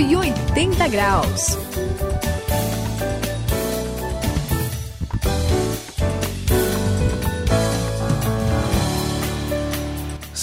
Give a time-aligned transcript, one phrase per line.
[0.00, 1.58] 180 graus.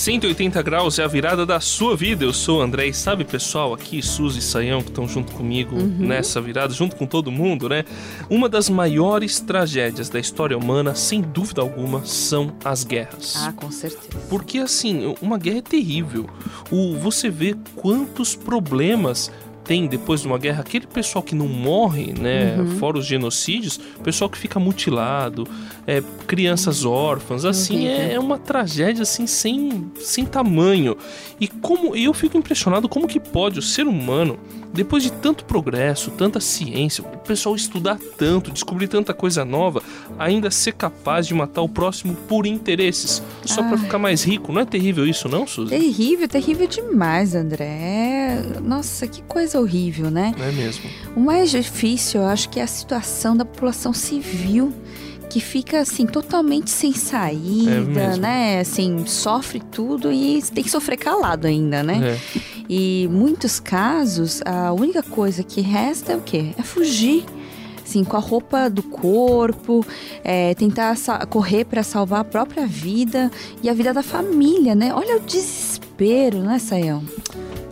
[0.08, 2.24] 180 graus é a virada da sua vida.
[2.24, 5.76] Eu sou o André e sabe, pessoal, aqui Suzy e Saião que estão junto comigo
[5.76, 5.98] uhum.
[6.00, 7.84] nessa virada, junto com todo mundo, né?
[8.30, 13.36] Uma das maiores tragédias da história humana, sem dúvida alguma, são as guerras.
[13.38, 14.24] Ah, com certeza.
[14.30, 16.30] Porque assim, uma guerra é terrível.
[16.72, 19.30] O você vê quantos problemas
[19.68, 22.80] tem depois de uma guerra, aquele pessoal que não morre, né, uhum.
[22.80, 25.46] fora os genocídios, pessoal que fica mutilado,
[25.86, 30.96] é, crianças órfãs, assim, é, é, uma tragédia assim sem, sem tamanho.
[31.40, 34.40] E como eu fico impressionado como que pode o ser humano,
[34.74, 39.82] depois de tanto progresso, tanta ciência, o pessoal estudar tanto, descobrir tanta coisa nova,
[40.20, 44.52] ainda ser capaz de matar o próximo por interesses, só para ficar mais rico.
[44.52, 45.70] Não é terrível isso, não, Suzy?
[45.70, 48.44] Terrível, terrível demais, André.
[48.62, 50.34] Nossa, que coisa horrível, né?
[50.40, 50.90] É mesmo.
[51.16, 54.74] O mais difícil, eu acho que é a situação da população civil
[55.30, 58.60] que fica assim totalmente sem saída, é né?
[58.62, 62.18] Assim, sofre tudo e tem que sofrer calado ainda, né?
[62.36, 62.40] É.
[62.70, 66.54] E muitos casos, a única coisa que resta é o quê?
[66.58, 67.26] É fugir.
[67.84, 69.86] Assim, com a roupa do corpo,
[70.22, 70.98] é, tentar
[71.30, 73.32] correr para salvar a própria vida
[73.64, 74.94] e a vida da família, né?
[74.94, 77.02] Olha o desespero, né, Saião?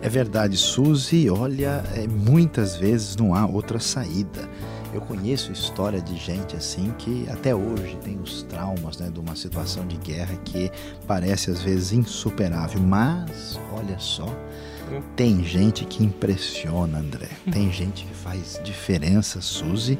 [0.06, 1.28] É verdade, Suzy.
[1.28, 4.48] Olha, é, muitas vezes não há outra saída.
[4.94, 9.34] Eu conheço história de gente assim que até hoje tem os traumas né, de uma
[9.34, 10.70] situação de guerra que
[11.08, 12.80] parece às vezes insuperável.
[12.80, 14.32] Mas, olha só,
[15.14, 17.28] tem gente que impressiona, André.
[17.50, 19.98] Tem gente que faz diferença, Suzy.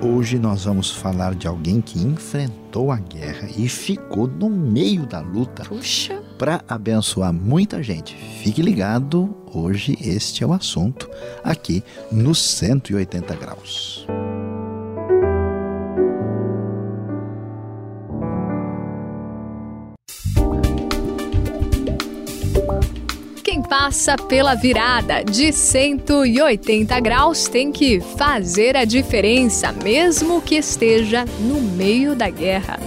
[0.00, 5.20] Hoje nós vamos falar de alguém que enfrentou a guerra e ficou no meio da
[5.20, 5.64] luta
[6.38, 8.14] para abençoar muita gente.
[8.42, 11.10] Fique ligado, hoje este é o assunto
[11.42, 14.06] aqui no 180 graus.
[23.80, 31.60] Passa pela virada de 180 graus tem que fazer a diferença, mesmo que esteja no
[31.60, 32.80] meio da guerra.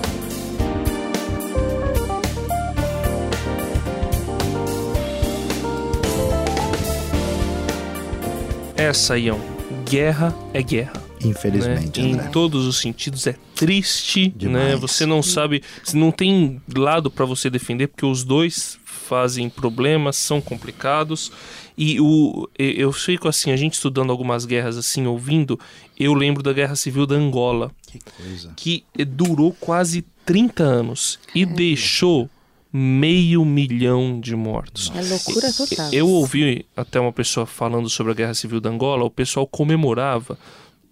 [8.75, 9.39] Essa, Ião,
[9.85, 11.00] guerra é guerra.
[11.23, 12.09] Infelizmente, né?
[12.27, 14.33] Em todos os sentidos é triste, né?
[14.35, 14.65] Demais.
[14.69, 14.75] né?
[14.75, 20.39] Você não sabe, não tem lado para você defender porque os dois fazem problemas, são
[20.39, 21.31] complicados.
[21.77, 25.59] E o, eu fico assim, a gente estudando algumas guerras assim, ouvindo,
[25.99, 27.71] eu lembro da Guerra Civil da Angola.
[27.87, 28.53] Que coisa.
[28.55, 31.45] Que durou quase 30 anos e é.
[31.45, 32.29] deixou
[32.71, 34.91] meio milhão de mortos.
[34.95, 35.91] É loucura total.
[35.91, 40.37] Eu ouvi até uma pessoa falando sobre a Guerra Civil da Angola, o pessoal comemorava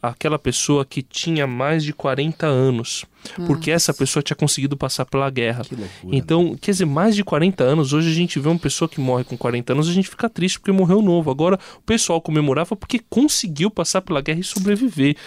[0.01, 3.05] aquela pessoa que tinha mais de 40 anos.
[3.37, 3.47] Nossa.
[3.47, 5.63] Porque essa pessoa tinha conseguido passar pela guerra.
[5.63, 8.87] Que loucura, então, quer dizer, mais de 40 anos, hoje a gente vê uma pessoa
[8.87, 11.29] que morre com 40 anos, a gente fica triste porque morreu novo.
[11.29, 15.17] Agora, o pessoal comemorava porque conseguiu passar pela guerra e sobreviver.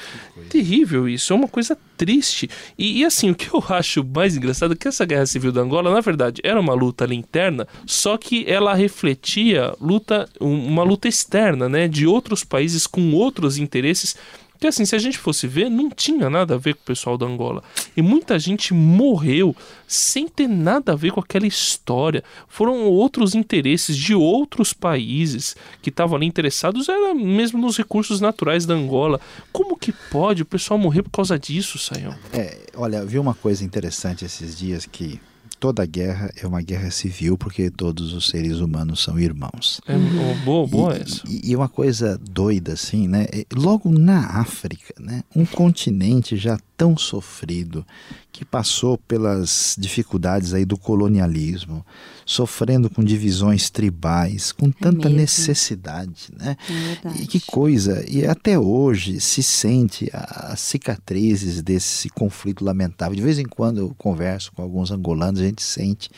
[0.48, 2.48] Terrível isso, é uma coisa triste.
[2.78, 5.60] E, e, assim, o que eu acho mais engraçado é que essa guerra civil da
[5.60, 11.08] Angola, na verdade, era uma luta ali interna, só que ela refletia luta, uma luta
[11.08, 14.16] externa, né, de outros países com outros interesses
[14.62, 17.18] porque assim, se a gente fosse ver, não tinha nada a ver com o pessoal
[17.18, 17.64] da Angola.
[17.96, 19.56] E muita gente morreu
[19.88, 22.22] sem ter nada a ver com aquela história.
[22.46, 28.64] Foram outros interesses de outros países que estavam ali interessados, era mesmo nos recursos naturais
[28.64, 29.20] da Angola.
[29.50, 32.14] Como que pode o pessoal morrer por causa disso, Sayão?
[32.32, 35.20] É, olha, vi uma coisa interessante esses dias que
[35.62, 39.80] toda guerra é uma guerra civil porque todos os seres humanos são irmãos.
[39.86, 39.96] É
[40.44, 41.22] boa, boa e, essa.
[41.24, 43.28] E, e uma coisa doida assim, né?
[43.54, 45.22] Logo na África, né?
[45.36, 47.86] Um continente já tão sofrido,
[48.32, 51.86] que passou pelas dificuldades aí do colonialismo,
[52.26, 56.56] sofrendo com divisões tribais, com é tanta é necessidade, né?
[57.04, 58.04] É e que coisa!
[58.10, 63.14] E até hoje se sente as cicatrizes desse conflito lamentável.
[63.14, 66.10] De vez em quando eu converso com alguns angolanos, a gente sente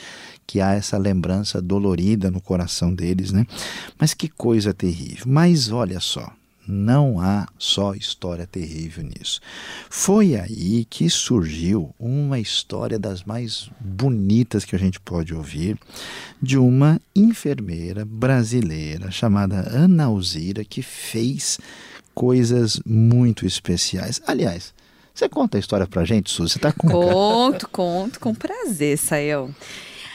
[0.46, 3.46] que há essa lembrança dolorida no coração deles, né?
[3.98, 5.24] Mas que coisa terrível.
[5.26, 6.32] Mas olha só,
[6.66, 9.40] não há só história terrível nisso.
[9.90, 15.78] Foi aí que surgiu uma história das mais bonitas que a gente pode ouvir
[16.40, 21.58] de uma enfermeira brasileira chamada Ana Alzira que fez
[22.14, 24.20] coisas muito especiais.
[24.26, 24.72] Aliás,
[25.14, 26.54] você conta a história pra gente, Suzy?
[26.54, 29.50] Você tá com Conto, conto, com prazer, Sael.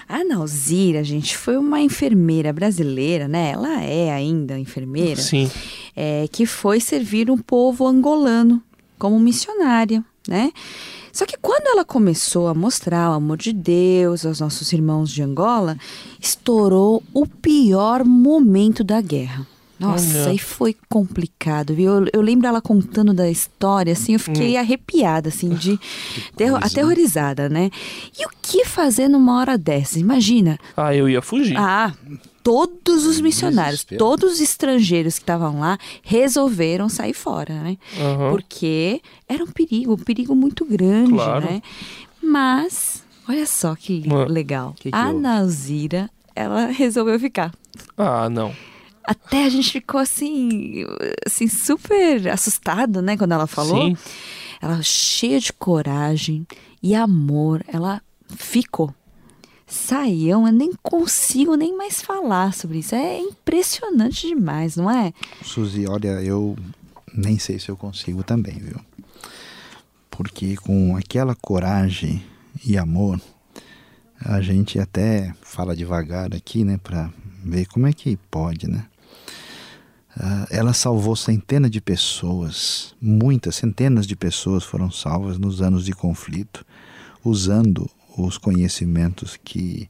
[0.10, 3.51] A Nauzira, gente, foi uma enfermeira brasileira, né?
[3.51, 5.22] Ela é ainda enfermeira.
[5.22, 5.50] Sim.
[5.95, 8.62] É, que foi servir um povo angolano
[8.97, 10.51] como missionária, né?
[11.12, 15.24] Só que quando ela começou a mostrar o amor de Deus aos nossos irmãos de
[15.24, 15.77] Angola,
[16.19, 19.45] estourou o pior momento da guerra.
[19.80, 20.34] Nossa, Olha.
[20.34, 21.94] e foi complicado, viu?
[21.94, 24.60] Eu, eu, lembro ela contando da história, assim, eu fiquei hum.
[24.60, 25.80] arrepiada, assim, de
[26.36, 27.72] terror, aterrorizada, né?
[28.20, 29.98] E o que fazer numa hora dessa?
[29.98, 30.60] Imagina.
[30.76, 31.56] Ah, eu ia fugir.
[31.58, 31.94] Ah,
[32.44, 37.78] todos os missionários, todos os estrangeiros que estavam lá resolveram sair fora, né?
[37.98, 38.32] Uhum.
[38.32, 41.46] Porque era um perigo, um perigo muito grande, claro.
[41.46, 41.62] né?
[42.22, 44.74] Mas, olha só que legal.
[44.78, 47.54] Que que a Nazira, ela resolveu ficar.
[47.98, 48.54] Ah, não.
[49.10, 50.86] Até a gente ficou assim,
[51.26, 53.88] assim super assustado, né, quando ela falou.
[53.88, 53.98] Sim.
[54.62, 56.46] Ela cheia de coragem
[56.84, 58.04] e amor, ela
[58.38, 58.94] ficou.
[59.66, 62.94] Saião, eu nem consigo nem mais falar sobre isso.
[62.94, 65.12] É impressionante demais, não é?
[65.44, 66.56] Suzy, olha, eu
[67.12, 68.80] nem sei se eu consigo também, viu?
[70.12, 72.24] Porque com aquela coragem
[72.64, 73.20] e amor,
[74.24, 77.12] a gente até fala devagar aqui, né, para
[77.44, 78.86] ver como é que pode, né?
[80.19, 85.94] Uh, ela salvou centenas de pessoas, muitas, centenas de pessoas foram salvas nos anos de
[85.94, 86.66] conflito,
[87.24, 89.89] usando os conhecimentos que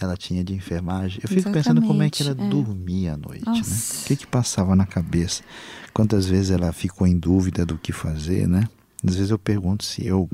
[0.00, 1.20] ela tinha de enfermagem.
[1.22, 2.48] Eu fico Exatamente, pensando como é que ela é.
[2.48, 3.52] dormia à noite, né?
[4.02, 5.44] O que que passava na cabeça?
[5.92, 8.68] Quantas vezes ela ficou em dúvida do que fazer, né?
[9.06, 10.28] Às vezes eu pergunto se eu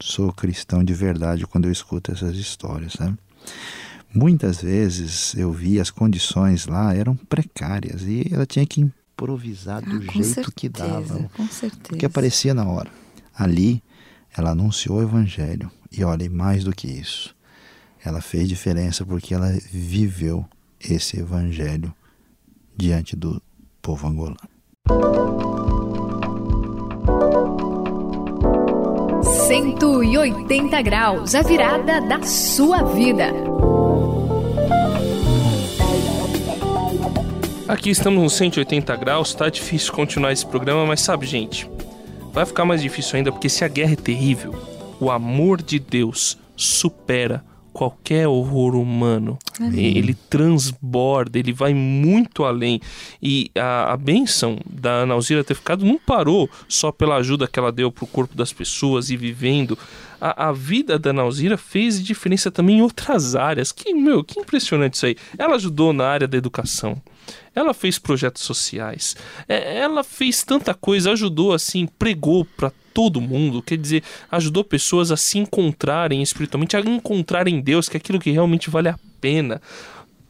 [0.00, 3.16] sou cristão de verdade quando eu escuto essas histórias, sabe?
[4.14, 9.96] Muitas vezes eu vi as condições lá eram precárias e ela tinha que improvisar do
[9.96, 11.82] ah, jeito certeza, que dava, com certeza.
[11.88, 12.90] porque aparecia na hora.
[13.36, 13.82] Ali
[14.36, 17.34] ela anunciou o evangelho e olha, mais do que isso,
[18.04, 20.46] ela fez diferença porque ela viveu
[20.80, 21.92] esse evangelho
[22.76, 23.42] diante do
[23.82, 24.38] povo angolano.
[29.24, 33.53] 180 graus, a virada da sua vida.
[37.74, 41.68] Aqui estamos no 180 graus, tá difícil continuar esse programa, mas sabe, gente,
[42.32, 44.54] vai ficar mais difícil ainda porque se a guerra é terrível,
[45.00, 49.36] o amor de Deus supera qualquer horror humano.
[49.58, 49.98] Amém.
[49.98, 52.80] Ele transborda, ele vai muito além.
[53.20, 57.58] E a, a bênção da Ana Alzira ter ficado não parou só pela ajuda que
[57.58, 59.76] ela deu para o corpo das pessoas e vivendo
[60.20, 63.72] a, a vida da Nauzira fez diferença também em outras áreas.
[63.72, 65.16] Que, meu, que impressionante isso aí.
[65.36, 67.02] Ela ajudou na área da educação.
[67.54, 69.16] Ela fez projetos sociais.
[69.48, 75.10] É, ela fez tanta coisa, ajudou assim, pregou para todo mundo, quer dizer, ajudou pessoas
[75.10, 79.60] a se encontrarem espiritualmente, a encontrarem Deus, que é aquilo que realmente vale a pena.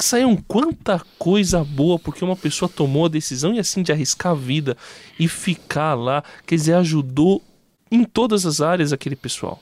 [0.00, 4.34] Saiam quanta coisa boa porque uma pessoa tomou a decisão e assim de arriscar a
[4.34, 4.76] vida
[5.18, 7.42] e ficar lá, quer dizer, ajudou
[7.90, 9.60] em todas as áreas aquele pessoal.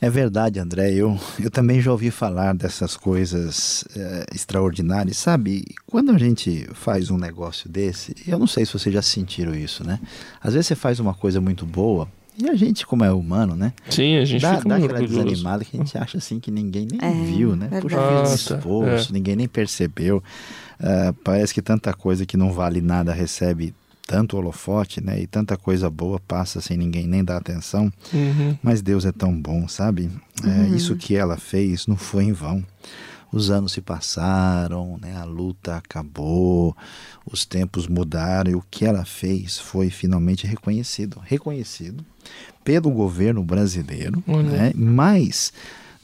[0.00, 0.92] É verdade, André.
[0.92, 5.18] Eu, eu também já ouvi falar dessas coisas é, extraordinárias.
[5.18, 9.54] Sabe, quando a gente faz um negócio desse, eu não sei se vocês já sentiram
[9.54, 10.00] isso, né?
[10.40, 12.08] Às vezes você faz uma coisa muito boa
[12.38, 13.74] e a gente, como é humano, né?
[13.90, 16.50] Sim, a gente dá, fica dá muito aquela desanimada que a gente acha assim que
[16.50, 17.68] ninguém nem é, viu, né?
[17.68, 17.82] Verdade.
[17.82, 19.12] Poxa, fiz um esforço, é.
[19.12, 20.22] ninguém nem percebeu.
[20.80, 23.74] Uh, parece que tanta coisa que não vale nada recebe
[24.10, 25.20] tanto holofote, né?
[25.20, 27.92] E tanta coisa boa passa sem ninguém nem dar atenção.
[28.12, 28.58] Uhum.
[28.60, 30.10] Mas Deus é tão bom, sabe?
[30.42, 30.74] É, uhum.
[30.74, 32.64] Isso que ela fez não foi em vão.
[33.32, 35.16] Os anos se passaram, né?
[35.16, 36.76] a luta acabou,
[37.24, 41.22] os tempos mudaram e o que ela fez foi finalmente reconhecido.
[41.24, 42.04] Reconhecido
[42.64, 44.42] pelo governo brasileiro, uhum.
[44.42, 44.72] né?
[44.74, 45.52] mas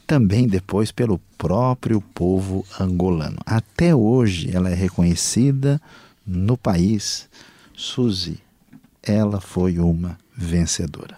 [0.07, 3.37] também depois pelo próprio povo angolano.
[3.45, 5.81] Até hoje ela é reconhecida
[6.25, 7.27] no país
[7.77, 8.39] Suzy,
[9.03, 11.15] ela foi uma vencedora.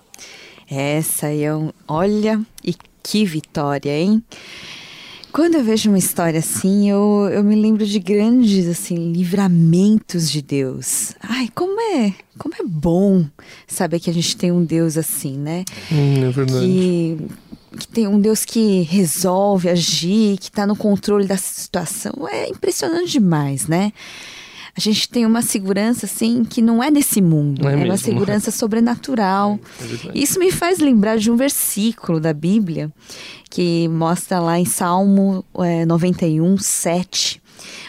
[0.70, 1.72] Essa é um.
[1.88, 4.22] Olha, e que vitória, hein?
[5.32, 10.42] Quando eu vejo uma história assim, eu, eu me lembro de grandes assim livramentos de
[10.42, 11.14] Deus.
[11.22, 13.26] Ai, como é, como é bom
[13.66, 15.64] saber que a gente tem um Deus assim, né?
[15.90, 16.66] Hum, é verdade.
[16.66, 17.18] Que,
[17.78, 22.28] que tem um Deus que resolve agir, que está no controle da situação.
[22.28, 23.94] É impressionante demais, né?
[24.76, 28.52] A gente tem uma segurança assim que não é desse mundo, é, é uma segurança
[28.52, 29.60] sobrenatural.
[29.80, 32.92] É, é Isso me faz lembrar de um versículo da Bíblia
[33.50, 37.42] que mostra lá em Salmo é, 91, 7.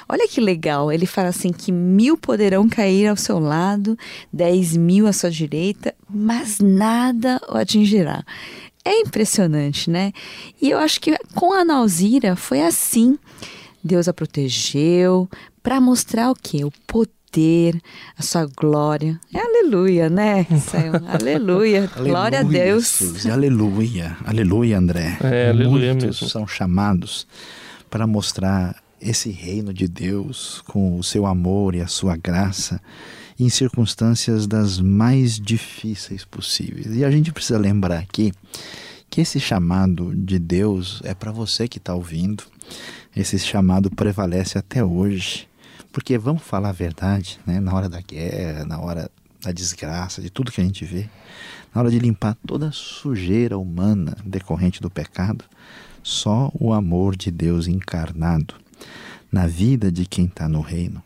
[0.09, 3.97] Olha que legal, ele fala assim que mil poderão cair ao seu lado,
[4.33, 8.25] dez mil à sua direita, mas nada o atingirá.
[8.85, 10.13] É impressionante, né?
[10.61, 13.19] E eu acho que com a Nauzira foi assim.
[13.83, 15.29] Deus a protegeu
[15.63, 16.65] para mostrar o quê?
[16.65, 17.81] O poder,
[18.17, 19.19] a sua glória.
[19.33, 20.47] É aleluia, né?
[21.09, 21.91] aleluia.
[21.97, 23.27] glória a Deus.
[23.27, 24.17] aleluia.
[24.25, 25.17] Aleluia, André.
[25.23, 26.29] É, aleluia Muitos mesmo.
[26.29, 27.27] são chamados
[27.89, 32.81] para mostrar esse reino de Deus com o seu amor e a sua graça
[33.39, 36.95] em circunstâncias das mais difíceis possíveis.
[36.95, 38.33] E a gente precisa lembrar aqui
[39.09, 42.45] que esse chamado de Deus é para você que está ouvindo.
[43.15, 45.49] Esse chamado prevalece até hoje.
[45.93, 47.59] Porque vamos falar a verdade, né?
[47.59, 49.11] na hora da guerra, na hora
[49.41, 51.09] da desgraça, de tudo que a gente vê,
[51.75, 55.45] na hora de limpar toda a sujeira humana decorrente do pecado,
[56.03, 58.55] só o amor de Deus encarnado
[59.33, 61.03] na vida de quem está no reino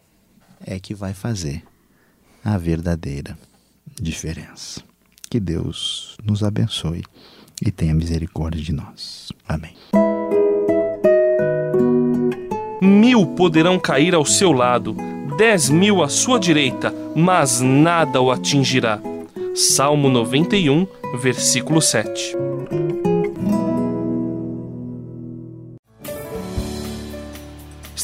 [0.65, 1.63] é que vai fazer
[2.45, 3.39] a verdadeira
[4.01, 4.83] diferença.
[5.31, 7.03] Que Deus nos abençoe
[7.61, 9.33] e tenha misericórdia de nós.
[9.47, 9.75] Amém.
[12.85, 14.95] Mil poderão cair ao seu lado,
[15.39, 19.01] dez mil à sua direita, mas nada o atingirá.
[19.55, 20.87] Salmo 91,
[21.19, 22.37] versículo 7.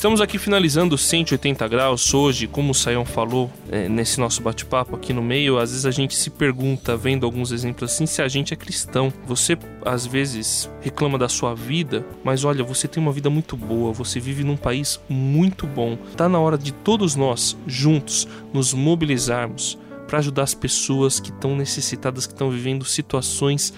[0.01, 5.13] Estamos aqui finalizando 180 graus hoje, como o Sayão falou é, nesse nosso bate-papo aqui
[5.13, 5.59] no meio.
[5.59, 9.13] Às vezes a gente se pergunta, vendo alguns exemplos assim, se a gente é cristão.
[9.27, 13.93] Você às vezes reclama da sua vida, mas olha, você tem uma vida muito boa,
[13.93, 15.99] você vive num país muito bom.
[16.17, 19.79] Tá na hora de todos nós, juntos, nos mobilizarmos
[20.09, 23.75] para ajudar as pessoas que estão necessitadas, que estão vivendo situações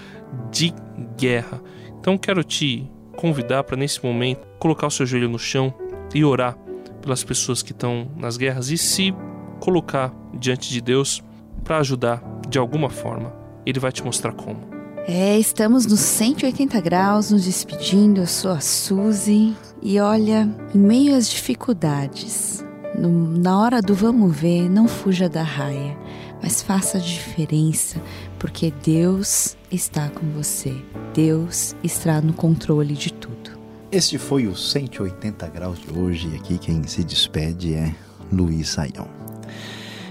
[0.49, 0.73] de
[1.17, 1.61] guerra.
[1.99, 5.73] Então quero te convidar para nesse momento colocar o seu joelho no chão,
[6.13, 6.57] e orar
[7.01, 9.13] pelas pessoas que estão nas guerras e se
[9.59, 11.23] colocar diante de Deus
[11.63, 13.33] para ajudar de alguma forma.
[13.65, 14.73] Ele vai te mostrar como.
[15.05, 18.21] É, estamos nos 180 graus, nos despedindo.
[18.21, 22.63] Eu sou a Suzy e olha, em meio às dificuldades,
[22.97, 25.97] no, na hora do vamos ver, não fuja da raia,
[26.41, 28.01] mas faça a diferença,
[28.39, 30.73] porque Deus está com você.
[31.13, 33.52] Deus está no controle de tudo.
[33.93, 37.93] Este foi o 180 graus de hoje e aqui quem se despede é
[38.31, 39.07] Luiz Saião.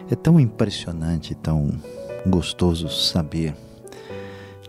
[0.08, 1.68] É tão impressionante, tão
[2.24, 3.56] gostoso saber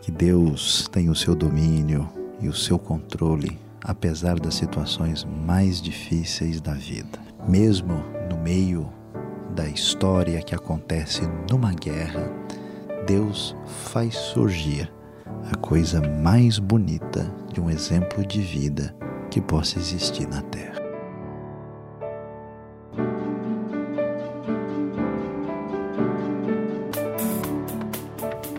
[0.01, 2.09] que Deus tem o seu domínio
[2.41, 7.19] e o seu controle, apesar das situações mais difíceis da vida.
[7.47, 8.91] Mesmo no meio
[9.53, 12.33] da história que acontece numa guerra,
[13.05, 13.55] Deus
[13.91, 14.91] faz surgir
[15.51, 19.02] a coisa mais bonita de um exemplo de vida
[19.33, 20.79] que possa existir na Terra.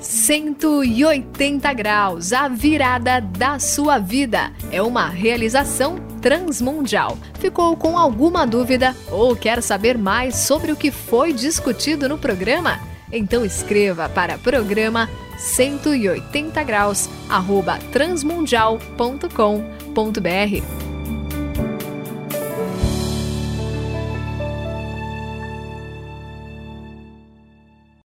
[0.01, 4.53] Cento e oitenta graus, a virada da sua vida.
[4.73, 7.17] É uma realização transmundial.
[7.39, 12.81] Ficou com alguma dúvida ou quer saber mais sobre o que foi discutido no programa?
[13.13, 17.09] Então escreva para programa 180 graus
[19.95, 20.84] transmundial.com.br